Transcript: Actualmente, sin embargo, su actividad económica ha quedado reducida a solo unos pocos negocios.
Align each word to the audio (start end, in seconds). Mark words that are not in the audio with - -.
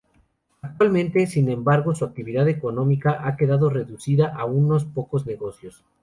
Actualmente, 0.63 1.27
sin 1.27 1.47
embargo, 1.51 1.93
su 1.93 2.05
actividad 2.05 2.47
económica 2.49 3.19
ha 3.27 3.37
quedado 3.37 3.69
reducida 3.69 4.29
a 4.35 4.39
solo 4.39 4.53
unos 4.53 4.83
pocos 4.85 5.27
negocios. 5.27 5.85